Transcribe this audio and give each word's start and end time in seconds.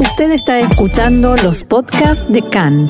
Usted 0.00 0.30
está 0.30 0.60
escuchando 0.60 1.34
los 1.42 1.64
podcasts 1.64 2.24
de 2.28 2.40
CAN. 2.42 2.86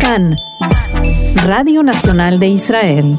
CAN, 0.00 0.36
Radio 1.44 1.82
Nacional 1.82 2.38
de 2.38 2.46
Israel. 2.46 3.18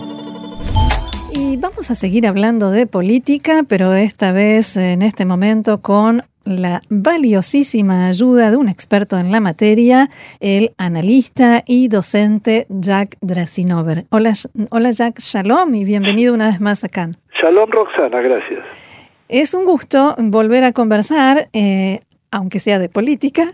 Y 1.34 1.58
vamos 1.58 1.92
a 1.92 1.96
seguir 1.96 2.26
hablando 2.26 2.72
de 2.72 2.88
política, 2.88 3.64
pero 3.68 3.94
esta 3.94 4.32
vez 4.32 4.78
en 4.78 5.02
este 5.02 5.26
momento 5.26 5.82
con 5.82 6.24
la 6.46 6.82
valiosísima 6.90 8.08
ayuda 8.08 8.52
de 8.52 8.56
un 8.56 8.70
experto 8.70 9.20
en 9.20 9.34
la 9.34 9.42
materia, 9.42 10.08
el 10.40 10.72
analista 10.78 11.62
y 11.68 11.90
docente 11.90 12.68
Jack 12.70 13.18
Drasinover. 13.20 14.06
Hola, 14.12 14.32
hola 14.70 14.92
Jack, 14.92 15.20
shalom 15.20 15.76
y 15.76 15.84
bienvenido 15.84 16.34
una 16.34 16.48
vez 16.48 16.62
más 16.62 16.86
a 16.86 16.90
CAN. 16.90 17.18
Shalom 17.42 17.70
Roxana, 17.70 18.22
gracias. 18.22 18.85
Es 19.28 19.54
un 19.54 19.66
gusto 19.66 20.16
volver 20.18 20.64
a 20.64 20.72
conversar, 20.72 21.50
eh, 21.54 22.02
aunque 22.32 22.60
sea 22.60 22.80
de 22.80 22.90
política. 22.90 23.54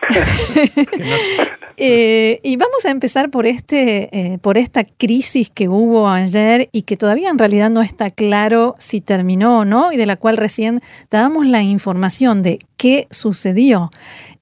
Eh, 1.82 2.40
y 2.42 2.56
vamos 2.58 2.84
a 2.84 2.90
empezar 2.90 3.30
por 3.30 3.46
este, 3.46 4.10
eh, 4.12 4.36
por 4.36 4.58
esta 4.58 4.84
crisis 4.84 5.48
que 5.48 5.70
hubo 5.70 6.10
ayer 6.10 6.68
y 6.72 6.82
que 6.82 6.98
todavía 6.98 7.30
en 7.30 7.38
realidad 7.38 7.70
no 7.70 7.80
está 7.80 8.10
claro 8.10 8.74
si 8.78 9.00
terminó 9.00 9.60
o 9.60 9.64
no, 9.64 9.90
y 9.90 9.96
de 9.96 10.04
la 10.04 10.16
cual 10.16 10.36
recién 10.36 10.82
dábamos 11.10 11.46
la 11.46 11.62
información 11.62 12.42
de 12.42 12.58
qué 12.76 13.08
sucedió. 13.10 13.90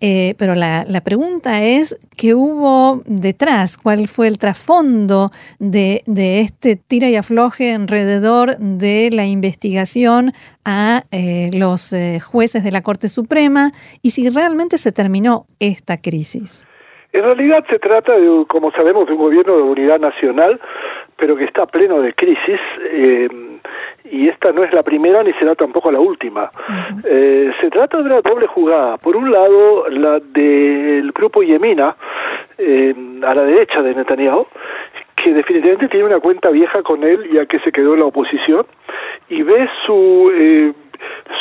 Eh, 0.00 0.34
pero 0.36 0.56
la, 0.56 0.84
pregunta 1.04 1.62
es, 1.62 1.96
¿qué 2.16 2.34
hubo 2.34 3.02
detrás? 3.06 3.78
¿Cuál 3.78 4.08
fue 4.08 4.26
el 4.26 4.38
trasfondo 4.38 5.30
de 5.60 6.02
este 6.40 6.74
tira 6.74 7.08
y 7.08 7.14
afloje 7.14 7.72
alrededor 7.72 8.58
de 8.58 9.10
la 9.12 9.26
investigación 9.26 10.32
a 10.64 11.04
los 11.52 11.94
jueces 12.24 12.64
de 12.64 12.72
la 12.72 12.82
Corte 12.82 13.08
Suprema? 13.08 13.70
Y 14.02 14.10
si 14.10 14.28
realmente 14.28 14.76
se 14.76 14.90
terminó 14.90 15.46
esta 15.60 15.98
crisis. 15.98 16.64
En 17.12 17.22
realidad 17.22 17.64
se 17.70 17.78
trata, 17.78 18.16
de, 18.16 18.44
como 18.46 18.70
sabemos, 18.72 19.06
de 19.06 19.12
un 19.14 19.18
gobierno 19.18 19.56
de 19.56 19.62
unidad 19.62 19.98
nacional, 19.98 20.60
pero 21.16 21.36
que 21.36 21.44
está 21.44 21.66
pleno 21.66 22.00
de 22.00 22.12
crisis. 22.12 22.60
Eh, 22.92 23.28
y 24.10 24.28
esta 24.28 24.52
no 24.52 24.64
es 24.64 24.72
la 24.72 24.82
primera 24.82 25.22
ni 25.22 25.32
será 25.34 25.54
tampoco 25.54 25.90
la 25.90 26.00
última. 26.00 26.50
eh, 27.04 27.50
se 27.60 27.70
trata 27.70 27.98
de 27.98 28.04
una 28.04 28.20
doble 28.20 28.46
jugada. 28.46 28.96
Por 28.98 29.16
un 29.16 29.30
lado, 29.30 29.88
la 29.88 30.20
del 30.20 31.12
grupo 31.12 31.42
Yemina, 31.42 31.96
eh, 32.56 32.94
a 33.26 33.34
la 33.34 33.42
derecha 33.42 33.82
de 33.82 33.94
Netanyahu, 33.94 34.46
que 35.16 35.32
definitivamente 35.32 35.88
tiene 35.88 36.06
una 36.06 36.20
cuenta 36.20 36.50
vieja 36.50 36.82
con 36.82 37.02
él, 37.02 37.28
ya 37.32 37.46
que 37.46 37.58
se 37.60 37.72
quedó 37.72 37.94
en 37.94 38.00
la 38.00 38.06
oposición, 38.06 38.66
y 39.28 39.42
ve 39.42 39.68
su 39.84 40.30
eh, 40.34 40.72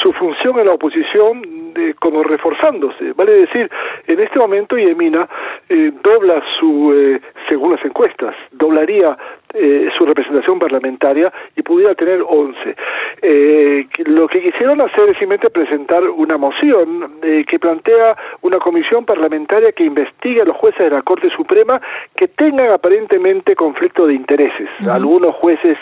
su 0.01 0.13
función 0.13 0.59
en 0.59 0.67
la 0.67 0.73
oposición 0.73 1.41
de, 1.73 1.93
como 1.95 2.23
reforzándose. 2.23 3.13
Vale 3.13 3.33
decir, 3.33 3.69
en 4.08 4.19
este 4.19 4.39
momento 4.39 4.77
Yemina 4.77 5.27
eh, 5.69 5.91
dobla 6.03 6.41
su, 6.59 6.94
eh, 6.94 7.22
según 7.50 7.73
las 7.73 7.86
encuestas, 7.86 8.36
doblaría 8.52 9.17
eh, 9.59 9.89
su 9.97 10.05
representación 10.05 10.59
parlamentaria 10.59 11.31
y 11.55 11.61
pudiera 11.61 11.95
tener 11.95 12.22
11. 12.27 12.75
Eh, 13.22 13.88
lo 14.05 14.27
que 14.27 14.41
quisieron 14.41 14.81
hacer 14.81 15.09
es 15.09 15.17
simplemente 15.17 15.50
presentar 15.50 16.03
una 16.09 16.38
moción 16.38 17.17
eh, 17.23 17.44
que 17.47 17.58
plantea 17.59 18.16
una 18.41 18.59
comisión 18.59 19.05
parlamentaria 19.05 19.72
que 19.72 19.83
investigue 19.83 20.41
a 20.41 20.45
los 20.45 20.55
jueces 20.58 20.80
de 20.80 20.91
la 20.91 21.02
Corte 21.02 21.30
Suprema 21.35 21.81
que 22.16 22.28
tengan 22.28 22.72
aparentemente 22.72 23.55
conflicto 23.55 24.05
de 24.05 24.13
intereses. 24.13 24.69
Uh 24.80 24.85
-huh. 24.85 24.95
Algunos 24.95 25.35
jueces 25.35 25.78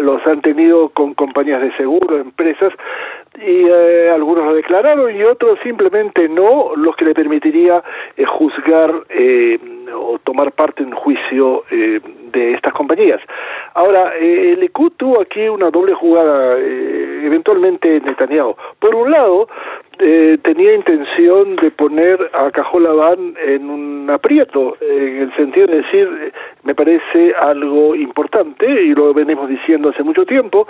los 0.00 0.24
han 0.26 0.40
tenido 0.40 0.88
con 0.90 1.14
compañías 1.14 1.60
de 1.60 1.72
seguro, 1.76 2.18
empresas, 2.18 2.72
y 3.40 3.66
eh, 3.66 4.10
algunos 4.14 4.44
lo 4.44 4.54
declararon 4.54 5.14
y 5.14 5.22
otros 5.22 5.58
simplemente 5.62 6.28
no, 6.28 6.72
los 6.76 6.94
que 6.96 7.04
le 7.04 7.14
permitiría 7.14 7.82
eh, 8.16 8.24
juzgar 8.24 8.92
eh, 9.08 9.58
o 9.94 10.18
tomar 10.18 10.52
parte 10.52 10.82
en 10.82 10.92
juicio 10.92 11.64
eh, 11.70 12.00
de 12.32 12.52
estas 12.52 12.72
compañías. 12.72 13.20
Ahora, 13.74 14.12
eh, 14.16 14.52
el 14.52 14.60
Likud 14.60 14.92
tuvo 14.96 15.20
aquí 15.20 15.48
una 15.48 15.70
doble 15.70 15.94
jugada, 15.94 16.56
eh, 16.58 17.22
eventualmente 17.24 18.00
Netanyahu. 18.00 18.56
Por 18.78 18.94
un 18.94 19.10
lado, 19.10 19.48
tenía 20.42 20.74
intención 20.74 21.54
de 21.54 21.70
poner 21.70 22.18
a 22.32 22.50
Cajolabán 22.50 23.34
en 23.40 23.70
un 23.70 24.10
aprieto, 24.10 24.76
en 24.80 25.22
el 25.22 25.36
sentido 25.36 25.68
de 25.68 25.82
decir, 25.82 26.32
me 26.64 26.74
parece 26.74 27.32
algo 27.38 27.94
importante, 27.94 28.66
y 28.66 28.92
lo 28.92 29.14
venimos 29.14 29.48
diciendo 29.48 29.90
hace 29.90 30.02
mucho 30.02 30.26
tiempo, 30.26 30.66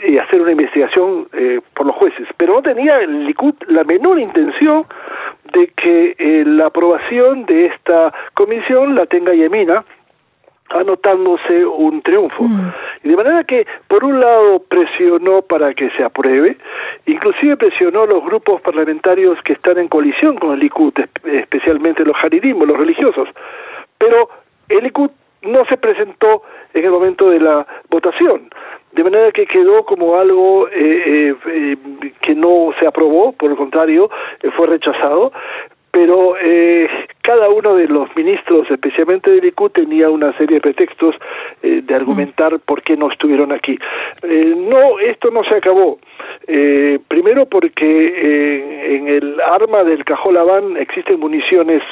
y 0.00 0.18
hacer 0.18 0.40
una 0.40 0.52
investigación 0.52 1.28
eh, 1.32 1.60
por 1.74 1.86
los 1.86 1.96
jueces, 1.96 2.26
pero 2.36 2.54
no 2.54 2.62
tenía 2.62 2.98
el 2.98 3.26
Likud 3.26 3.54
la 3.68 3.84
menor 3.84 4.18
intención 4.18 4.84
de 5.52 5.68
que 5.68 6.16
eh, 6.18 6.44
la 6.46 6.66
aprobación 6.66 7.44
de 7.46 7.66
esta 7.66 8.12
comisión 8.34 8.94
la 8.94 9.06
tenga 9.06 9.34
Yemina, 9.34 9.84
anotándose 10.70 11.64
un 11.64 12.02
triunfo. 12.02 12.44
Mm. 12.44 12.72
Y 13.04 13.08
de 13.10 13.16
manera 13.16 13.44
que, 13.44 13.66
por 13.88 14.04
un 14.04 14.20
lado, 14.20 14.60
presionó 14.60 15.42
para 15.42 15.74
que 15.74 15.90
se 15.90 16.04
apruebe, 16.04 16.56
inclusive 17.06 17.56
presionó 17.56 18.02
a 18.02 18.06
los 18.06 18.24
grupos 18.24 18.60
parlamentarios 18.62 19.38
que 19.42 19.52
están 19.54 19.78
en 19.78 19.88
colisión 19.88 20.36
con 20.36 20.52
el 20.52 20.60
Likud, 20.60 20.94
especialmente 21.24 22.04
los 22.04 22.16
Haridim, 22.22 22.58
los 22.62 22.76
religiosos. 22.76 23.28
Pero 23.98 24.30
el 24.68 24.84
Likud 24.84 25.10
no 25.42 25.64
se 25.66 25.76
presentó 25.76 26.42
en 26.72 26.84
el 26.84 26.90
momento 26.90 27.28
de 27.28 27.40
la 27.40 27.66
votación 27.90 28.48
de 28.92 29.04
manera 29.04 29.32
que 29.32 29.46
quedó 29.46 29.84
como 29.84 30.16
algo 30.18 30.68
eh, 30.68 30.72
eh, 30.74 31.34
eh, 31.46 31.76
que 32.20 32.34
no 32.34 32.72
se 32.78 32.86
aprobó, 32.86 33.32
por 33.32 33.50
el 33.50 33.56
contrario, 33.56 34.10
eh, 34.42 34.50
fue 34.56 34.66
rechazado, 34.66 35.32
pero 35.90 36.36
eh, 36.40 36.88
cada 37.20 37.50
uno 37.50 37.74
de 37.74 37.86
los 37.86 38.08
ministros, 38.16 38.70
especialmente 38.70 39.30
del 39.30 39.44
ICU, 39.44 39.68
tenía 39.70 40.08
una 40.08 40.32
serie 40.38 40.54
de 40.56 40.60
pretextos 40.62 41.14
eh, 41.62 41.82
de 41.84 41.94
argumentar 41.94 42.58
por 42.60 42.82
qué 42.82 42.96
no 42.96 43.10
estuvieron 43.10 43.52
aquí. 43.52 43.78
Eh, 44.22 44.54
no, 44.56 44.98
esto 44.98 45.30
no 45.30 45.44
se 45.44 45.56
acabó. 45.56 45.98
primero 47.08 47.44
porque 47.46 48.96
en 48.96 49.08
el 49.08 49.38
arma 49.40 49.84
del 49.84 50.04
Cajolabán 50.04 50.78
existen 50.78 51.20
municiones 51.20 51.82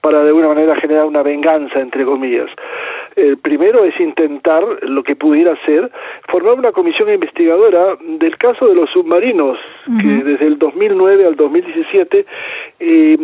para 0.00 0.22
de 0.22 0.28
alguna 0.28 0.48
manera 0.48 0.74
generar 0.76 1.04
una 1.04 1.22
venganza, 1.22 1.80
entre 1.80 2.04
comillas. 2.04 2.50
El 3.16 3.38
primero 3.38 3.84
es 3.84 3.98
intentar, 4.00 4.64
lo 4.82 5.02
que 5.02 5.14
pudiera 5.14 5.56
ser, 5.64 5.90
formar 6.28 6.54
una 6.54 6.72
comisión 6.72 7.12
investigadora 7.12 7.96
del 8.00 8.36
caso 8.38 8.66
de 8.66 8.74
los 8.74 8.90
submarinos, 8.90 9.58
uh 9.86 9.90
-huh. 9.90 10.00
que 10.02 10.24
desde 10.24 10.46
el 10.46 10.58
2009 10.58 11.26
al 11.26 11.36
2017 11.36 12.26
eh, 12.80 13.16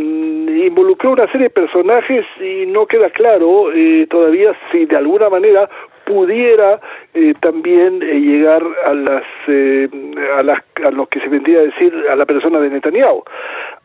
involucró 0.67 1.13
una 1.13 1.27
serie 1.33 1.49
de 1.49 1.51
personajes 1.51 2.25
y 2.41 2.67
no 2.67 2.87
queda 2.87 3.11
claro 3.11 3.73
eh, 3.73 4.07
todavía 4.09 4.55
si 4.71 4.87
de 4.87 4.97
alguna 4.97 5.29
manera 5.29 5.69
pudiera 6.05 6.81
eh, 7.15 7.35
también 7.41 8.03
eh, 8.03 8.21
llegar 8.21 8.63
a 8.87 8.95
las, 8.95 9.25
eh, 9.49 9.89
a 10.39 10.43
las 10.43 10.61
a 10.85 10.91
lo 10.91 11.07
que 11.07 11.21
se 11.21 11.29
vendría 11.29 11.59
a 11.59 11.63
decir 11.63 11.93
a 12.11 12.17
la 12.17 12.27
persona 12.27 12.59
de 12.61 12.71
Netanyahu. 12.71 13.23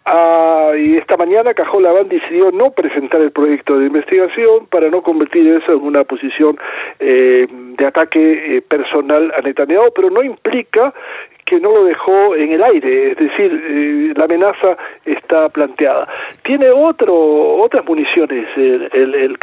Ah, 0.05 0.73
y 0.77 0.97
esta 0.97 1.17
mañana 1.17 1.55
Cajolabán 1.55 2.07
decidió 2.07 2.51
no 2.51 2.69
presentar 2.69 3.21
el 3.21 3.31
proyecto 3.31 3.79
de 3.79 3.87
investigación 3.87 4.67
para 4.69 4.89
no 4.89 5.01
convertir 5.01 5.47
eso 5.47 5.73
en 5.73 5.81
una 5.81 6.03
posición 6.03 6.57
eh, 6.99 7.47
de 7.49 7.85
ataque 7.85 8.57
eh, 8.57 8.61
personal 8.61 9.33
a 9.35 9.41
Netanyahu, 9.41 9.91
pero 9.95 10.11
no 10.11 10.21
implica 10.21 10.93
que 11.43 11.59
no 11.59 11.71
lo 11.71 11.85
dejó 11.85 12.35
en 12.35 12.51
el 12.51 12.63
aire, 12.63 13.11
es 13.11 13.17
decir, 13.17 13.63
eh, 13.67 14.13
la 14.15 14.25
amenaza 14.25 14.77
está 15.05 15.49
planteada. 15.49 16.03
Tiene 16.43 16.69
otro, 16.69 17.15
otras 17.57 17.85
municiones 17.85 18.47
el, 18.55 18.89
el. 18.93 19.37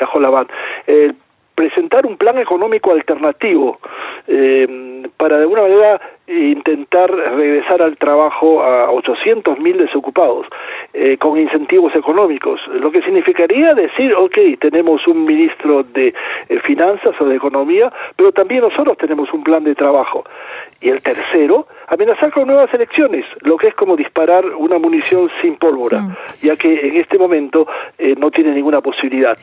El 0.86 1.14
presentar 1.54 2.06
un 2.06 2.16
plan 2.16 2.38
económico 2.38 2.92
alternativo 2.92 3.78
eh, 4.26 5.02
para 5.16 5.36
de 5.36 5.42
alguna 5.42 5.62
manera 5.62 6.00
intentar 6.26 7.10
regresar 7.10 7.82
al 7.82 7.96
trabajo 7.96 8.62
a 8.62 8.90
800 8.90 9.58
mil 9.58 9.76
desocupados 9.76 10.46
eh, 10.92 11.16
con 11.18 11.38
incentivos 11.38 11.94
económicos, 11.94 12.60
lo 12.68 12.90
que 12.90 13.02
significaría 13.02 13.74
decir, 13.74 14.14
ok, 14.16 14.38
tenemos 14.60 15.06
un 15.06 15.24
ministro 15.24 15.82
de 15.82 16.14
eh, 16.48 16.60
finanzas 16.60 17.14
o 17.20 17.24
de 17.24 17.36
economía, 17.36 17.92
pero 18.16 18.32
también 18.32 18.62
nosotros 18.62 18.96
tenemos 18.98 19.32
un 19.32 19.42
plan 19.42 19.64
de 19.64 19.74
trabajo. 19.74 20.24
Y 20.80 20.88
el 20.90 21.02
tercero, 21.02 21.66
amenazar 21.92 22.32
con 22.32 22.46
nuevas 22.46 22.72
elecciones, 22.72 23.26
lo 23.42 23.58
que 23.58 23.68
es 23.68 23.74
como 23.74 23.96
disparar 23.96 24.46
una 24.46 24.78
munición 24.78 25.28
sin 25.42 25.56
pólvora, 25.56 26.16
sí. 26.24 26.46
ya 26.46 26.56
que 26.56 26.80
en 26.80 26.96
este 26.96 27.18
momento 27.18 27.66
eh, 27.98 28.14
no 28.16 28.30
tiene 28.30 28.54
ninguna 28.54 28.80
posibilidad. 28.80 29.36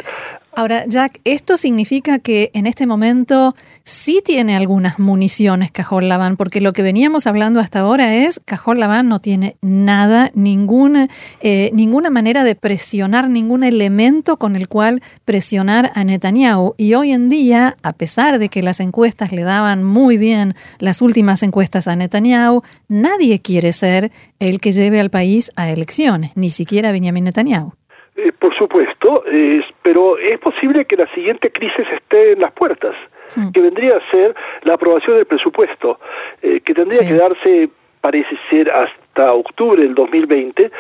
Ahora, 0.56 0.84
Jack, 0.88 1.20
¿esto 1.26 1.58
significa 1.58 2.18
que 2.18 2.50
en 2.56 2.66
este 2.66 2.88
momento 2.88 3.54
sí 3.90 4.22
tiene 4.24 4.56
algunas 4.56 5.00
municiones 5.00 5.72
Cajón 5.72 6.08
Labán, 6.08 6.38
porque 6.38 6.62
lo 6.62 6.74
que 6.74 6.84
veníamos 6.84 7.26
hablando 7.26 7.60
hasta 7.60 7.80
ahora 7.80 8.14
es 8.14 8.40
Cajón 8.46 8.80
Labán 8.80 9.10
no 9.10 9.20
tiene 9.20 9.56
nada, 9.62 10.30
ninguna, 10.36 11.08
eh, 11.42 11.72
ninguna 11.74 12.10
manera 12.12 12.44
de 12.44 12.56
presionar, 12.56 13.30
ningún 13.30 13.64
elemento 13.64 14.38
con 14.38 14.56
el 14.56 14.68
cual 14.68 15.02
presionar 15.26 15.90
a 15.96 16.04
Netanyahu. 16.04 16.76
Y 16.78 16.94
hoy 16.94 17.12
en 17.12 17.30
día, 17.30 17.76
a 17.82 17.94
pesar 17.94 18.38
de 18.38 18.50
que 18.50 18.62
las 18.62 18.80
encuestas 18.80 19.32
le 19.32 19.42
daban 19.42 19.84
muy 19.84 20.18
bien 20.18 20.54
las 20.80 21.02
últimas 21.02 21.42
encuestas 21.42 21.88
a 21.88 21.96
Netanyahu, 21.96 22.62
nadie 22.88 23.42
quiere 23.42 23.74
ser 23.74 24.12
el 24.40 24.60
que 24.60 24.72
lleve 24.72 25.00
al 25.00 25.10
país 25.10 25.52
a 25.56 25.72
elecciones, 25.72 26.38
ni 26.38 26.50
siquiera 26.50 26.92
Benjamin 26.92 27.24
Netanyahu. 27.24 27.74
Eh, 28.18 28.32
por 28.38 28.56
supuesto, 28.56 29.24
pero 29.82 30.18
es 30.20 30.40
posible 30.40 30.86
que 30.86 30.96
la 30.96 31.12
siguiente 31.16 31.52
crisis 31.52 31.88
esté 31.96 32.34
en 32.34 32.42
las 32.42 32.52
puertas, 32.52 32.96
que 33.54 33.62
vendría 33.62 33.98
a 33.98 34.12
ser 34.12 34.36
la 34.64 34.76
aprobación 34.76 35.18
del 35.18 35.26
presupuesto, 35.26 36.00
eh, 36.42 36.62
que 36.62 36.74
tendría 36.74 37.08
que 37.08 37.16
darse, 37.16 37.70
parece 38.02 38.38
ser, 38.50 38.72
hasta 38.72 39.34
octubre 39.34 39.82
del 39.82 39.96
2020, 39.96 40.72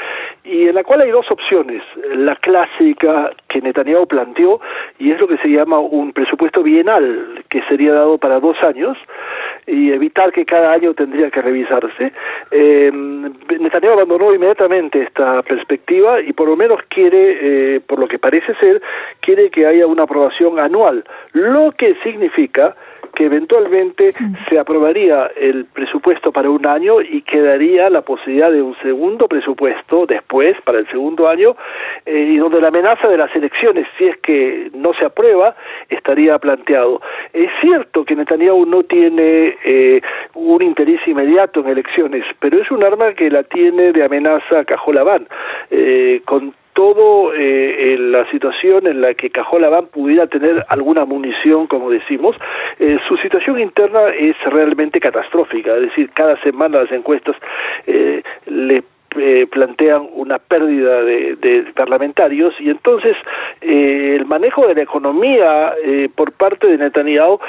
y 0.44 0.68
en 0.68 0.76
la 0.76 0.84
cual 0.84 1.02
hay 1.02 1.12
dos 1.12 1.30
opciones. 1.30 1.84
La 2.16 2.36
clásica 2.36 3.32
que 3.48 3.62
Netanyahu 3.62 4.08
planteó, 4.08 4.62
y 4.98 5.12
es 5.12 5.20
lo 5.20 5.28
que 5.28 5.38
se 5.38 5.50
llama 5.50 5.80
un 5.80 6.14
presupuesto 6.14 6.64
bienal, 6.64 7.44
que 7.50 7.62
sería 7.64 7.94
dado 7.94 8.18
para 8.18 8.40
dos 8.40 8.58
años, 8.64 8.98
y 9.70 9.92
evitar 9.92 10.32
que 10.32 10.46
cada 10.46 10.72
año 10.72 10.94
tendría 10.94 11.30
que 11.30 11.42
revisarse. 11.42 12.12
Eh, 12.52 12.92
Netanyahu 13.60 13.94
abandonó 13.94 14.34
inmediatamente 14.34 15.04
esta 15.04 15.42
perspectiva 15.44 16.22
y 16.22 16.34
por 16.34 16.48
lo 16.48 16.56
menos 16.56 16.80
quiere, 16.90 17.76
eh, 17.76 17.80
por 17.82 18.00
lo 18.00 18.08
que 18.08 18.20
parece 18.20 18.54
ser, 18.56 18.82
quiere 19.22 19.50
que 19.50 19.66
haya 19.66 19.86
una 19.88 20.04
aprobación 20.04 20.60
anual, 20.60 21.04
lo 21.34 21.72
que 21.72 21.96
significa 22.04 22.76
que 23.14 23.26
eventualmente 23.26 24.12
se 24.48 24.60
aprobaría 24.60 25.32
el 25.36 25.66
presupuesto 25.66 26.32
para 26.32 26.50
un 26.50 26.66
año 26.66 27.02
y 27.02 27.22
quedaría 27.22 27.90
la 27.90 28.02
posibilidad 28.02 28.52
de 28.52 28.62
un 28.62 28.76
segundo 28.82 29.28
presupuesto 29.28 30.06
después, 30.06 30.56
para 30.64 30.80
el 30.80 30.88
segundo 30.90 31.28
año, 31.28 31.56
eh, 32.06 32.32
y 32.34 32.38
donde 32.38 32.62
la 32.62 32.70
amenaza 32.70 33.08
de 33.08 33.18
las 33.18 33.36
elecciones, 33.36 33.88
si 33.98 34.06
es 34.06 34.18
que 34.18 34.70
no 34.74 34.94
se 34.94 35.06
aprueba, 35.06 35.56
estaría 35.90 36.38
planteado. 36.40 37.02
Es 37.34 37.50
cierto 37.62 38.06
que 38.06 38.16
Netanyahu 38.16 38.66
no 38.66 38.84
tiene 38.84 39.56
eh, 39.64 40.02
un 40.34 40.62
interés 40.62 41.00
inmediato 41.08 41.62
en 41.62 41.70
elecciones, 41.70 42.24
pero 42.40 42.62
es 42.62 42.72
un 42.72 42.84
arma 42.84 43.14
que 43.14 43.30
la 43.30 43.44
tiene 43.44 43.92
de 43.92 44.04
amenaza 44.04 44.66
Cajolabán, 44.66 45.28
eh, 45.72 46.22
con 46.26 46.54
todo 46.74 47.34
eh, 47.34 47.98
la 48.00 48.30
situación 48.32 48.88
en 48.88 49.02
la 49.02 49.14
que 49.14 49.30
Cajolabán 49.30 49.88
pudiera 49.88 50.28
tener 50.28 50.66
alguna 50.70 51.06
munición, 51.06 51.68
como 51.68 51.90
decimos, 51.90 52.36
eh, 52.80 52.98
su 53.08 53.18
situación 53.18 53.60
interna 53.60 54.10
es 54.10 54.36
realmente 54.46 55.00
catastrófica, 55.00 55.76
es 55.76 55.82
decir, 55.82 56.10
cada 56.12 56.42
semana 56.42 56.82
las 56.82 56.92
encuestas 56.92 57.36
eh, 57.88 58.22
le 58.46 58.84
eh, 59.18 59.48
plantean 59.52 60.08
una 60.14 60.38
pérdida 60.38 61.02
de, 61.02 61.66
parlamentarios 61.76 62.54
y 62.60 62.70
entonces 62.70 63.16
eh, 63.62 64.16
el 64.16 64.26
manejo 64.26 64.68
de 64.68 64.76
la 64.76 64.84
economía 64.84 65.74
eh, 65.84 66.10
por 66.14 66.32
parte 66.32 66.68
de 66.68 66.78
Netanyahu 66.78 67.40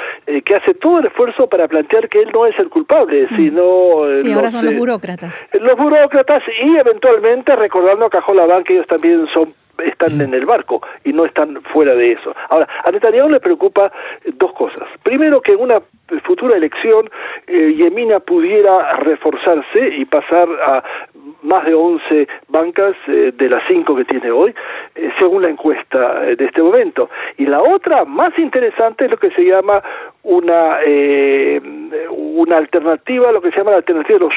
que 0.43 0.55
hace 0.55 0.73
todo 0.73 0.99
el 0.99 1.05
esfuerzo 1.05 1.47
para 1.47 1.67
plantear 1.67 2.09
que 2.09 2.19
él 2.19 2.29
no 2.33 2.47
es 2.47 2.57
el 2.57 2.69
culpable, 2.69 3.27
mm. 3.29 3.35
sino 3.35 4.01
sí, 4.15 4.31
ahora 4.31 4.49
son 4.49 4.65
los 4.65 4.75
burócratas. 4.75 5.45
Los 5.53 5.77
burócratas 5.77 6.43
y 6.61 6.77
eventualmente 6.77 7.55
recordando 7.55 8.05
a 8.05 8.09
Cajolabán 8.09 8.63
que 8.63 8.73
ellos 8.73 8.87
también 8.87 9.27
son 9.33 9.53
están 9.83 10.21
en 10.21 10.33
el 10.33 10.45
barco 10.45 10.81
y 11.03 11.11
no 11.11 11.25
están 11.25 11.59
fuera 11.73 11.95
de 11.95 12.11
eso. 12.11 12.35
Ahora, 12.49 12.67
a 12.83 12.91
Netanyahu 12.91 13.29
le 13.29 13.39
preocupa 13.39 13.91
dos 14.33 14.53
cosas. 14.53 14.87
Primero, 15.01 15.41
que 15.41 15.53
en 15.53 15.59
una 15.59 15.81
futura 16.23 16.57
elección 16.57 17.09
Yemina 17.47 18.19
pudiera 18.19 18.93
reforzarse 18.93 19.95
y 19.97 20.05
pasar 20.05 20.47
a 20.63 20.83
más 21.43 21.65
de 21.65 21.73
11 21.73 22.27
bancas 22.47 22.95
eh, 23.07 23.31
de 23.35 23.49
las 23.49 23.63
5 23.67 23.95
que 23.95 24.05
tiene 24.05 24.31
hoy, 24.31 24.53
eh, 24.95 25.09
según 25.19 25.43
la 25.43 25.49
encuesta 25.49 26.27
eh, 26.27 26.35
de 26.35 26.45
este 26.45 26.61
momento. 26.61 27.09
Y 27.37 27.45
la 27.45 27.61
otra, 27.61 28.05
más 28.05 28.37
interesante, 28.37 29.05
es 29.05 29.11
lo 29.11 29.17
que 29.17 29.31
se 29.31 29.43
llama 29.43 29.81
una 30.23 30.77
una 32.11 32.57
alternativa, 32.57 33.31
lo 33.31 33.41
que 33.41 33.51
se 33.51 33.57
llama 33.57 33.71
la 33.71 33.77
alternativa 33.77 34.19
de 34.19 34.25
los 34.25 34.33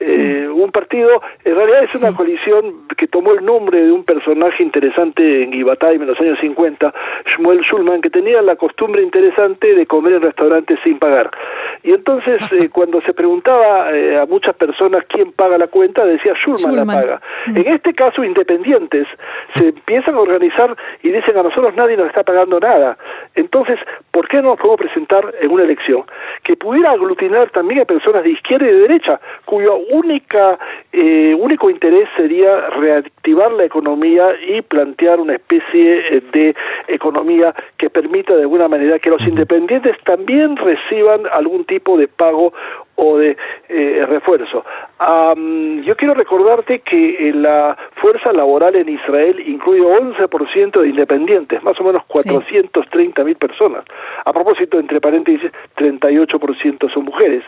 Schulmanim. 0.00 0.52
un 0.52 0.72
partido, 0.72 1.22
en 1.44 1.54
realidad 1.54 1.84
es 1.84 2.02
una 2.02 2.16
coalición 2.16 2.88
que 2.96 3.06
tomó 3.06 3.32
el 3.32 3.44
nombre 3.44 3.84
de 3.84 3.92
un 3.92 4.04
personaje 4.04 4.62
interesante 4.62 5.42
en 5.42 5.52
Givatayim 5.52 6.02
en 6.02 6.08
los 6.08 6.20
años 6.20 6.38
50, 6.40 6.92
Shmuel 7.26 7.60
Schulman, 7.60 8.00
que 8.00 8.10
tenía 8.10 8.42
la 8.42 8.56
costumbre 8.56 9.02
interesante 9.02 9.74
de 9.74 9.86
comer 9.86 10.14
en 10.14 10.22
restaurantes 10.22 10.78
sin 10.84 10.98
pagar. 10.98 11.30
Y 11.82 11.92
entonces, 11.92 12.40
cuando 12.72 13.00
se 13.00 13.14
preguntaba 13.14 13.88
a 13.88 14.26
muchas 14.26 14.54
personas 14.56 15.04
quién 15.08 15.32
paga 15.32 15.58
la 15.58 15.68
cuenta, 15.68 16.04
decía 16.04 16.34
Schulman, 16.34 16.76
la 16.76 16.84
paga. 16.84 17.20
Mm. 17.46 17.56
En 17.56 17.68
este 17.68 17.94
caso, 17.94 18.24
independientes 18.24 19.06
se 19.54 19.68
empiezan 19.68 20.16
a 20.16 20.20
organizar 20.20 20.76
y 21.02 21.10
dicen 21.10 21.36
a 21.36 21.42
nosotros 21.42 21.74
nadie 21.76 21.96
nos 21.96 22.08
está 22.08 22.22
pagando 22.22 22.60
nada. 22.60 22.96
Entonces, 23.34 23.78
¿por 24.10 24.28
qué 24.28 24.38
no 24.38 24.50
nos 24.50 24.58
podemos 24.58 24.80
presentar 24.80 25.34
en 25.40 25.50
una 25.50 25.64
elección 25.64 26.04
que 26.42 26.56
pudiera 26.56 26.92
aglutinar 26.92 27.50
también 27.50 27.82
a 27.82 27.84
personas 27.84 28.22
de 28.22 28.30
izquierda 28.30 28.66
y 28.66 28.72
de 28.72 28.80
derecha, 28.80 29.20
cuyo 29.44 29.77
única, 29.90 30.58
eh, 30.92 31.34
único 31.38 31.70
interés 31.70 32.08
sería 32.16 32.68
reactivar 32.70 33.52
la 33.52 33.64
economía 33.64 34.28
y 34.46 34.62
plantear 34.62 35.20
una 35.20 35.34
especie 35.34 36.22
de 36.32 36.54
economía 36.88 37.54
que 37.76 37.90
permita 37.90 38.34
de 38.34 38.42
alguna 38.42 38.68
manera 38.68 38.98
que 38.98 39.10
los 39.10 39.26
independientes 39.26 39.96
también 40.04 40.56
reciban 40.56 41.22
algún 41.32 41.64
tipo 41.64 41.96
de 41.96 42.08
pago 42.08 42.52
o 42.96 43.16
de 43.16 43.36
eh, 43.68 44.04
refuerzo. 44.08 44.64
yo 45.84 45.96
quiero 45.96 46.14
recordarte 46.14 46.80
que 46.80 47.28
eh, 47.28 47.32
la 47.32 47.76
fuerza 48.00 48.32
laboral 48.32 48.76
en 48.76 48.88
Israel 48.88 49.40
incluye 49.46 49.82
11% 49.82 50.80
de 50.80 50.88
independientes, 50.88 51.62
más 51.62 51.78
o 51.80 51.84
menos 51.84 52.02
430 52.06 53.24
mil 53.24 53.36
personas. 53.36 53.84
A 54.24 54.32
propósito, 54.32 54.78
entre 54.78 55.00
paréntesis, 55.00 55.50
38% 55.76 56.92
son 56.92 57.04
mujeres. 57.04 57.44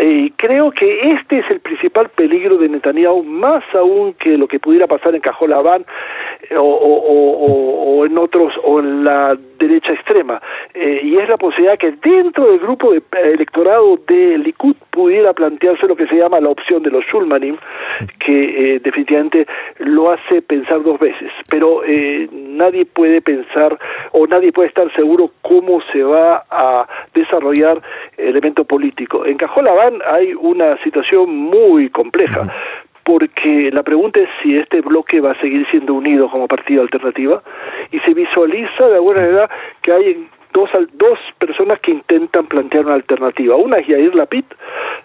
Y 0.00 0.30
creo 0.32 0.70
que 0.70 1.12
este 1.12 1.40
es 1.40 1.50
el 1.50 1.60
principal 1.60 2.08
peligro 2.08 2.56
de 2.56 2.68
Netanyahu, 2.68 3.22
más 3.24 3.62
aún 3.74 4.14
que 4.14 4.38
lo 4.38 4.48
que 4.48 4.58
pudiera 4.58 4.86
pasar 4.86 5.14
en 5.14 5.20
Cajolabán 5.20 5.84
eh, 6.50 6.56
o, 6.56 6.62
o, 6.64 8.06
en 8.06 8.18
otros, 8.18 8.52
o 8.64 8.80
en 8.80 9.04
la 9.04 9.36
derecha 9.58 9.92
extrema. 9.92 10.40
y 10.74 11.16
es 11.16 11.28
la 11.28 11.36
posibilidad 11.36 11.78
que 11.78 11.92
dentro 11.92 12.50
del 12.50 12.58
grupo 12.58 12.92
de 12.92 13.02
electorado 13.22 13.98
de 14.08 14.38
Likud 14.38 14.76
pudiera 14.92 15.32
plantearse 15.32 15.88
lo 15.88 15.96
que 15.96 16.06
se 16.06 16.16
llama 16.16 16.38
la 16.38 16.50
opción 16.50 16.82
de 16.82 16.90
los 16.90 17.04
Schulmanim, 17.06 17.56
que 18.24 18.74
eh, 18.74 18.80
definitivamente 18.80 19.46
lo 19.78 20.10
hace 20.10 20.42
pensar 20.42 20.82
dos 20.82 21.00
veces, 21.00 21.32
pero 21.50 21.82
eh, 21.84 22.28
nadie 22.30 22.84
puede 22.84 23.22
pensar 23.22 23.76
o 24.12 24.26
nadie 24.26 24.52
puede 24.52 24.68
estar 24.68 24.92
seguro 24.94 25.30
cómo 25.40 25.80
se 25.92 26.02
va 26.02 26.44
a 26.50 26.86
desarrollar 27.14 27.80
el 28.18 28.28
elemento 28.28 28.64
político. 28.64 29.24
En 29.24 29.38
Cajolabán 29.38 29.94
hay 30.06 30.34
una 30.34 30.76
situación 30.84 31.34
muy 31.34 31.88
compleja. 31.90 32.52
porque 33.04 33.70
la 33.72 33.82
pregunta 33.82 34.20
es 34.20 34.28
si 34.40 34.56
este 34.56 34.80
bloque 34.80 35.20
va 35.20 35.32
a 35.32 35.40
seguir 35.40 35.66
siendo 35.72 35.92
unido 35.92 36.30
como 36.30 36.46
partido 36.46 36.82
alternativa 36.82 37.42
y 37.90 37.98
se 37.98 38.14
visualiza 38.14 38.86
de 38.86 38.94
alguna 38.94 39.20
manera 39.22 39.50
que 39.80 39.90
hay 39.90 40.28
dos, 40.52 40.70
dos 40.94 41.18
personas 41.38 41.80
que 41.80 41.90
intentan 41.90 42.46
plantear 42.46 42.86
una 42.86 42.94
alternativa. 42.94 43.56
Una 43.56 43.78
es 43.78 43.86
Yair 43.86 44.14
Lapid, 44.14 44.44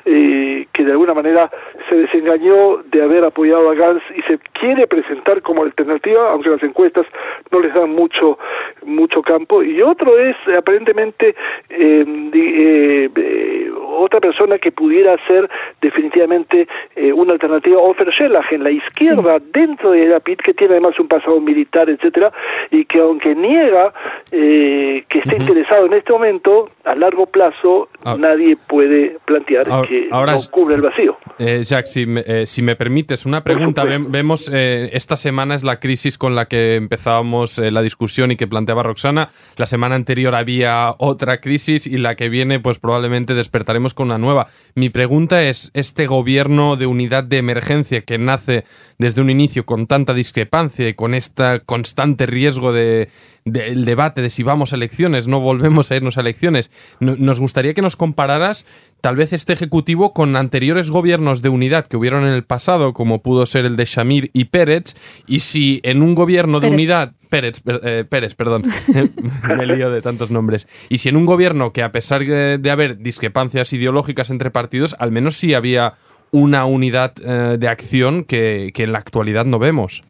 eh, 0.06 0.68
que 0.72 0.84
de 0.84 0.92
alguna 0.92 1.14
manera 1.14 1.50
se 1.90 1.96
desengañó 1.96 2.78
de 2.84 3.02
haber 3.02 3.24
apoyado 3.24 3.70
a 3.70 3.76
Gantz 3.76 4.04
y 4.16 4.22
se 4.24 4.40
quiere 4.54 4.88
presentar 4.88 5.42
como 5.42 5.64
alternativa, 5.64 6.32
aunque 6.32 6.50
las 6.50 6.64
encuestas 6.64 7.06
no 7.52 7.60
les 7.60 7.74
dan 7.74 7.92
mucho 7.92 8.38
mucho 8.86 9.22
campo. 9.22 9.64
Y 9.64 9.82
otro 9.82 10.18
es 10.18 10.36
aparentemente 10.58 11.36
eh, 11.70 12.06
eh, 12.34 13.72
otra 13.86 14.20
persona 14.20 14.58
que 14.60 14.72
pudiera 14.72 15.18
ser 15.28 15.50
definitivamente 15.82 16.68
una 17.14 17.34
alternativa, 17.34 17.80
Ofer 17.80 18.10
Shelah, 18.10 18.46
en 18.52 18.64
la 18.64 18.72
izquierda, 18.72 19.40
dentro 19.52 19.92
de 19.92 20.06
Lapid, 20.06 20.38
que 20.38 20.54
tiene 20.54 20.76
además 20.76 21.00
un 21.00 21.08
pasado 21.08 21.40
militar, 21.40 21.90
etcétera, 21.90 22.32
y 22.70 22.86
que 22.86 23.00
aunque 23.00 23.34
niega 23.34 23.94
que 24.30 25.06
esté 25.10 25.37
interesado 25.38 25.86
en 25.86 25.94
este 25.94 26.14
momento, 26.14 26.70
a 26.84 26.96
largo 26.96 27.26
plazo, 27.26 27.90
ah. 28.04 28.16
nadie 28.18 28.58
puede 28.68 29.18
plantear 29.26 29.66
que 29.88 30.10
no 30.10 30.38
cubre 30.52 30.76
el 30.76 30.82
vacío. 30.82 31.18
Eh, 31.40 31.64
Jacques, 31.64 31.92
si 31.92 32.06
me, 32.06 32.24
eh, 32.26 32.46
si 32.46 32.62
me, 32.62 32.76
permites 32.76 33.26
una 33.26 33.44
pregunta, 33.44 33.84
vemos 33.84 34.50
eh, 34.54 34.90
esta 34.94 35.16
semana 35.16 35.56
es 35.56 35.64
la 35.64 35.80
crisis 35.80 36.18
con 36.18 36.36
la 36.36 36.46
que 36.46 36.76
empezábamos 36.76 37.58
la 37.58 37.82
discusión 37.82 38.32
y 38.32 38.36
que 38.36 38.48
planteaba 38.48 38.84
Roxana. 38.84 39.30
La 39.56 39.66
semana 39.66 39.96
anterior 39.96 40.36
había 40.36 40.96
otra 40.98 41.40
crisis 41.40 41.88
y 41.88 41.98
la 41.98 42.16
que 42.16 42.30
viene, 42.30 42.60
pues 42.60 42.80
probablemente 42.80 43.34
despertaremos 43.34 43.94
con 43.94 44.08
una 44.08 44.18
nueva. 44.18 44.48
Mi 44.76 44.90
pregunta 44.90 45.44
es: 45.44 45.72
este 45.74 46.08
gobierno 46.08 46.76
de 46.76 46.86
unidad 46.86 47.24
de 47.24 47.38
emergencia 47.38 48.02
que 48.02 48.18
nace 48.18 48.64
desde 48.98 49.22
un 49.22 49.30
inicio 49.30 49.66
con 49.66 49.88
tanta 49.88 50.14
discrepancia 50.14 50.88
y 50.88 50.94
con 50.94 51.14
este 51.14 51.62
constante 51.66 52.26
riesgo 52.26 52.74
de 52.74 53.10
del 53.52 53.86
debate 53.86 54.22
de 54.22 54.30
si 54.30 54.44
vamos 54.44 54.74
a 54.74 54.76
elecciones, 54.76 55.28
no 55.28 55.40
volvemos 55.40 55.92
a 55.92 55.96
irnos 55.96 56.18
a 56.18 56.22
elecciones. 56.22 56.72
Nos 57.00 57.40
gustaría 57.40 57.74
que 57.74 57.82
nos 57.82 57.96
compararas 57.96 58.66
tal 59.02 59.16
vez 59.16 59.34
este 59.34 59.54
ejecutivo 59.54 60.14
con 60.14 60.36
anteriores 60.36 60.90
gobiernos 60.90 61.42
de 61.42 61.50
unidad 61.50 61.88
que 61.88 61.98
hubieron 61.98 62.26
en 62.26 62.34
el 62.34 62.44
pasado, 62.44 62.94
como 62.94 63.22
pudo 63.22 63.46
ser 63.46 63.66
el 63.66 63.76
de 63.76 63.86
Shamir 63.86 64.30
y 64.34 64.46
Pérez, 64.46 64.96
y 65.28 65.40
si 65.40 65.80
en 65.84 66.02
un 66.02 66.16
gobierno 66.16 66.60
de 66.60 66.70
unidad 66.70 67.14
Pérez, 67.30 67.62
eh, 67.66 68.06
Pérez, 68.08 68.36
perdón, 68.36 68.64
me 69.58 69.66
lío 69.66 69.92
de 69.92 70.02
tantos 70.02 70.32
nombres. 70.32 70.68
Y 70.90 71.00
si 71.00 71.10
en 71.10 71.18
un 71.18 71.26
gobierno 71.26 71.74
que 71.74 71.84
a 71.84 71.92
pesar 71.92 72.26
de, 72.26 72.72
haber 72.72 72.98
discrepancias 72.98 73.72
ideológicas 73.74 74.30
entre 74.30 74.52
partidos, 74.52 74.96
al 75.00 75.12
menos 75.12 75.36
sí 75.36 75.54
había 75.54 75.94
una 76.32 76.66
unidad 76.66 77.14
eh, 77.24 77.58
de 77.58 77.68
acción 77.68 78.24
que, 78.24 78.72
que 78.74 78.84
en 78.84 78.92
la 78.92 79.00
actualidad 79.00 79.46
no 79.46 79.60
vemos. 79.60 80.04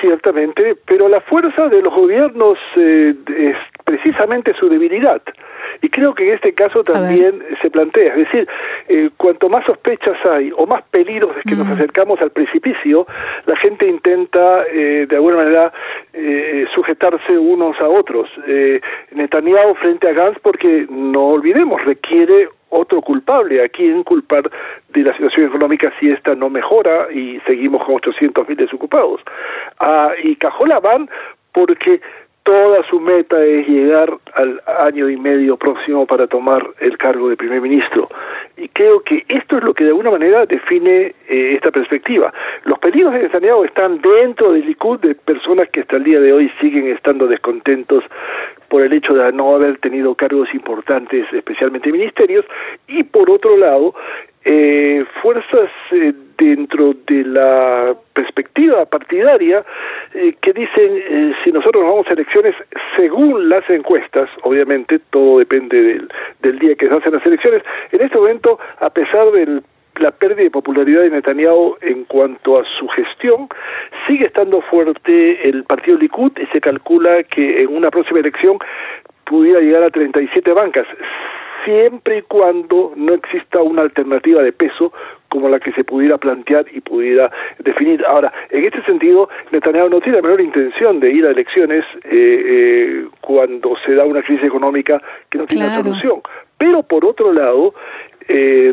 Ciertamente, 0.00 0.76
pero 0.86 1.08
la 1.08 1.20
fuerza 1.20 1.68
de 1.68 1.82
los 1.82 1.92
gobiernos 1.92 2.58
eh, 2.76 3.14
precisamente 3.90 4.54
su 4.54 4.68
debilidad. 4.68 5.22
Y 5.82 5.88
creo 5.88 6.14
que 6.14 6.28
en 6.28 6.34
este 6.34 6.52
caso 6.52 6.84
también 6.84 7.42
se 7.60 7.70
plantea, 7.70 8.14
es 8.14 8.18
decir, 8.26 8.48
eh, 8.88 9.10
cuanto 9.16 9.48
más 9.48 9.64
sospechas 9.64 10.16
hay 10.26 10.52
o 10.56 10.66
más 10.66 10.82
peligros 10.90 11.36
es 11.36 11.42
que 11.44 11.56
nos 11.56 11.68
acercamos 11.68 12.20
al 12.20 12.30
precipicio, 12.30 13.06
la 13.46 13.56
gente 13.56 13.88
intenta 13.88 14.64
de 14.64 15.08
alguna 15.10 15.36
manera 15.36 15.72
sujetarse 16.74 17.38
unos 17.38 17.80
a 17.80 17.88
otros. 17.88 18.28
Netanyahu 19.12 19.74
frente 19.76 20.08
a 20.08 20.12
Gantz, 20.12 20.38
porque 20.40 20.86
no 20.90 21.28
olvidemos, 21.28 21.82
requiere 21.84 22.48
otro 22.70 23.02
culpable, 23.02 23.62
a 23.62 23.68
quién 23.68 24.02
culpar 24.04 24.50
de 24.88 25.02
la 25.02 25.12
situación 25.12 25.46
económica 25.46 25.92
si 26.00 26.10
esta 26.10 26.34
no 26.34 26.48
mejora 26.48 27.12
y 27.12 27.40
seguimos 27.46 27.84
con 27.84 27.96
800.000 27.96 28.56
desocupados. 28.56 29.20
Ah, 29.78 30.12
y 30.22 30.36
Cajola 30.36 30.80
van 30.80 31.10
porque 31.52 32.00
toda 32.42 32.82
su 32.88 33.00
meta 33.00 33.42
es 33.44 33.66
llegar 33.68 34.12
al 34.34 34.60
año 34.80 35.08
y 35.08 35.16
medio 35.16 35.56
próximo 35.56 36.06
para 36.06 36.26
tomar 36.26 36.66
el 36.80 36.96
cargo 36.98 37.28
de 37.28 37.36
primer 37.36 37.60
ministro. 37.60 38.08
Y 38.56 38.68
creo 38.68 39.00
que 39.00 39.24
esto 39.28 39.58
es 39.58 39.64
lo 39.64 39.74
que 39.74 39.84
de 39.84 39.90
alguna 39.90 40.10
manera 40.10 40.46
define 40.46 41.14
eh, 41.28 41.54
esta 41.54 41.70
perspectiva. 41.70 42.32
Los 42.64 42.78
peligros 42.78 43.12
de 43.12 43.22
Netanyahu 43.22 43.64
están 43.64 44.00
dentro 44.00 44.52
del 44.52 44.66
Likud 44.66 45.00
de 45.00 45.14
personas 45.14 45.68
que 45.70 45.80
hasta 45.80 45.96
el 45.96 46.04
día 46.04 46.20
de 46.20 46.32
hoy 46.32 46.50
siguen 46.60 46.88
estando 46.88 47.26
descontentos 47.26 48.04
por 48.68 48.82
el 48.82 48.92
hecho 48.92 49.14
de 49.14 49.32
no 49.32 49.54
haber 49.54 49.78
tenido 49.78 50.14
cargos 50.14 50.52
importantes, 50.54 51.26
especialmente 51.32 51.90
ministerios, 51.90 52.44
y 52.86 53.02
por 53.02 53.28
otro 53.30 53.56
lado, 53.56 53.94
eh, 54.44 55.04
fuerzas 55.20 55.70
eh, 55.90 56.12
dentro 56.38 56.94
de 57.06 57.24
la 57.24 57.94
perspectiva 58.40 58.86
partidaria 58.86 59.64
eh, 60.14 60.34
que 60.40 60.52
dicen 60.52 60.90
eh, 60.96 61.32
si 61.44 61.52
nosotros 61.52 61.84
vamos 61.84 62.06
a 62.08 62.12
elecciones 62.12 62.54
según 62.96 63.48
las 63.48 63.68
encuestas, 63.68 64.28
obviamente 64.42 64.98
todo 65.10 65.38
depende 65.38 65.82
del, 65.82 66.08
del 66.42 66.58
día 66.58 66.74
que 66.74 66.86
se 66.86 66.94
hacen 66.94 67.12
las 67.12 67.26
elecciones, 67.26 67.62
en 67.92 68.00
este 68.00 68.16
momento, 68.16 68.58
a 68.80 68.90
pesar 68.90 69.30
de 69.32 69.60
la 69.96 70.10
pérdida 70.10 70.44
de 70.44 70.50
popularidad 70.50 71.02
de 71.02 71.10
Netanyahu 71.10 71.76
en 71.82 72.04
cuanto 72.04 72.58
a 72.58 72.64
su 72.78 72.88
gestión, 72.88 73.48
sigue 74.06 74.26
estando 74.26 74.62
fuerte 74.62 75.48
el 75.48 75.64
partido 75.64 75.98
Likud 75.98 76.32
y 76.38 76.46
se 76.46 76.60
calcula 76.60 77.22
que 77.24 77.60
en 77.60 77.68
una 77.68 77.90
próxima 77.90 78.20
elección 78.20 78.58
pudiera 79.24 79.60
llegar 79.60 79.82
a 79.82 79.90
37 79.90 80.52
bancas 80.52 80.86
siempre 81.64 82.18
y 82.18 82.22
cuando 82.22 82.92
no 82.96 83.14
exista 83.14 83.62
una 83.62 83.82
alternativa 83.82 84.42
de 84.42 84.52
peso 84.52 84.92
como 85.28 85.48
la 85.48 85.60
que 85.60 85.72
se 85.72 85.84
pudiera 85.84 86.18
plantear 86.18 86.66
y 86.72 86.80
pudiera 86.80 87.30
definir. 87.60 88.04
Ahora, 88.04 88.32
en 88.50 88.64
este 88.64 88.82
sentido, 88.82 89.28
Netanyahu 89.52 89.88
no 89.88 90.00
tiene 90.00 90.16
la 90.16 90.22
menor 90.22 90.40
intención 90.40 91.00
de 91.00 91.12
ir 91.12 91.26
a 91.26 91.30
elecciones 91.30 91.84
eh, 92.04 92.10
eh, 92.12 93.06
cuando 93.20 93.76
se 93.86 93.94
da 93.94 94.04
una 94.04 94.22
crisis 94.22 94.44
económica 94.44 95.00
que 95.28 95.38
no 95.38 95.44
tiene 95.44 95.68
solución. 95.68 96.20
Pero 96.58 96.82
por 96.82 97.04
otro 97.04 97.32
lado, 97.32 97.74
eh, 98.32 98.72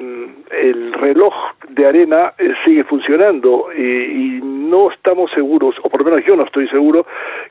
el 0.52 0.94
reloj 0.94 1.34
de 1.70 1.88
arena 1.88 2.34
eh, 2.38 2.54
sigue 2.64 2.84
funcionando 2.84 3.70
y, 3.76 4.40
no 4.68 4.92
estamos 4.92 5.32
seguros, 5.32 5.76
o 5.82 5.90
por 5.90 6.02
lo 6.02 6.12
menos 6.12 6.26
yo 6.28 6.36
no 6.36 6.44
estoy 6.44 6.68
seguro, 6.68 7.06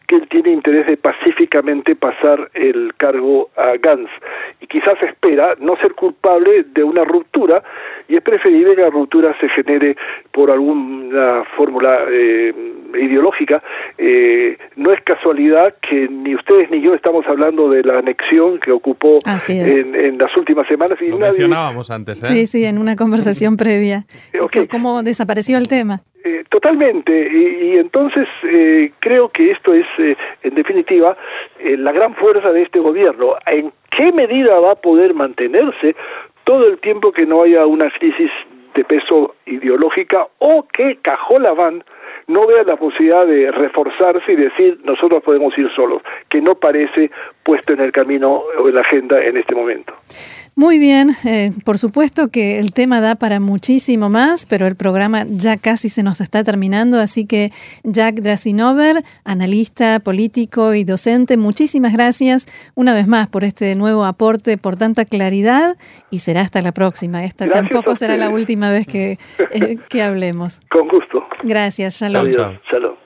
que 0.07 0.17
él 0.17 0.29
tiene 0.29 0.51
interés 0.51 0.87
de 0.87 0.99
pacíficamente 0.99 1.97
pasar 1.97 2.51
el 2.53 2.93
cargo 2.99 3.49
a 3.57 3.73
Gantz. 3.79 4.11
Y 4.61 4.67
quizás 4.67 5.03
espera 5.03 5.55
no 5.59 5.77
ser 5.77 5.95
culpable 5.95 6.65
de 6.65 6.85
una 6.85 7.05
ruptura 7.05 7.63
y 8.09 8.17
es 8.17 8.23
preferible 8.23 8.75
que 8.75 8.83
la 8.83 8.91
ruptura 8.91 9.37
se 9.41 9.49
genere 9.49 9.97
por 10.33 10.51
alguna 10.51 11.45
fórmula 11.57 12.05
eh, 12.11 12.53
ideológica. 13.01 13.63
Eh, 13.99 14.57
no 14.77 14.93
es 14.93 15.01
casualidad 15.03 15.75
que 15.81 16.09
ni 16.09 16.35
ustedes 16.35 16.71
ni 16.71 16.81
yo 16.81 16.95
estamos 16.95 17.27
hablando 17.27 17.69
de 17.71 17.83
la 17.83 17.99
anexión 17.99 18.59
que 18.59 18.73
ocupó 18.73 19.19
en, 19.27 20.19
las 20.19 20.37
últimas 20.37 20.67
semanas. 20.69 20.99
Y 21.01 21.09
Lo 21.09 21.19
mencionábamos 21.19 21.91
antes, 21.91 22.23
¿eh? 22.23 22.27
Sí, 22.27 22.47
sí, 22.47 22.65
en 22.65 22.79
una 22.79 22.97
conversación 22.97 23.57
previa. 23.59 24.05
¿Cómo 24.71 25.03
desapareció 25.03 25.59
el 25.59 25.69
tema? 25.69 26.03
Eh, 26.27 26.43
totalmente, 26.49 27.13
y, 27.13 27.79
entonces 27.79 28.27
eh, 28.53 28.91
creo 28.99 29.29
que 29.29 29.53
esto 29.53 29.73
es, 29.73 29.87
eh, 29.99 30.17
en 30.43 30.57
definitiva, 30.57 31.17
la 31.61 31.93
gran 31.93 32.17
fuerza 32.17 32.51
de 32.51 32.63
este 32.63 32.81
gobierno. 32.81 33.35
¿En 33.47 33.73
qué 33.91 34.11
medida 34.11 34.59
va 34.59 34.73
a 34.73 34.75
poder 34.75 35.15
mantenerse 35.15 35.95
todo 36.47 36.69
el 36.69 36.79
tiempo 36.79 37.11
que 37.11 37.27
no 37.27 37.43
haya 37.43 37.67
una 37.67 37.91
crisis 37.91 38.31
de 38.75 38.85
peso 38.85 39.35
ideológica 39.47 40.29
o 40.39 40.65
que 40.73 40.97
Cajola 41.03 41.53
van 41.53 41.83
no 42.29 42.47
vea 42.47 42.63
la 42.63 42.77
posibilidad 42.77 43.27
de 43.27 43.51
reforzarse 43.51 44.33
y 44.33 44.37
decir 44.37 44.79
nosotros 44.85 45.23
podemos 45.25 45.57
ir 45.59 45.69
solos, 45.75 46.03
que 46.29 46.41
no 46.41 46.55
parece 46.55 47.11
puesto 47.43 47.73
en 47.73 47.81
el 47.81 47.91
camino 47.91 48.45
o 48.59 48.69
en 48.69 48.75
la 48.77 48.83
agenda 48.83 49.21
en 49.23 49.37
este 49.37 49.55
momento. 49.57 49.93
Muy 50.59 50.79
bien, 50.79 51.11
eh, 51.27 51.51
por 51.67 51.77
supuesto 51.77 52.29
que 52.29 52.59
el 52.59 52.73
tema 52.73 53.03
da 53.03 53.15
para 53.15 53.41
muchísimo 53.41 54.09
más, 54.09 54.47
pero 54.47 54.67
el 54.67 54.75
programa 54.75 55.25
ya 55.29 55.59
casi 55.59 55.91
se 55.91 56.03
nos 56.03 56.23
está 56.23 56.45
terminando, 56.45 56.99
así 56.99 57.27
que 57.27 57.51
Jack 57.85 58.15
Drasinover, 58.23 59.03
analista, 59.27 60.01
político 60.01 60.73
y 60.73 60.85
docente, 60.85 61.37
muchísimas 61.37 61.93
gracias 61.93 62.47
una 62.75 62.95
vez 62.95 63.07
más 63.07 63.29
por 63.29 63.45
este 63.45 63.77
nuevo 63.77 64.07
aporte, 64.07 64.57
por 64.57 64.77
tanta 64.77 65.05
claridad 65.05 65.77
y 66.11 66.21
será 66.21 66.41
hasta 66.41 66.63
la 66.63 66.73
próxima. 66.73 67.23
Esta 67.23 67.47
tampoco 67.49 67.95
será 67.95 68.17
la 68.17 68.31
última 68.31 68.71
vez 68.71 68.87
que, 68.87 69.19
eh, 69.51 69.77
que 69.91 70.03
hablemos. 70.03 70.63
Con 70.71 70.89
gusto. 70.89 71.23
Gracias, 71.45 72.01
shalom. 72.01 72.31
Shalom. 72.31 73.06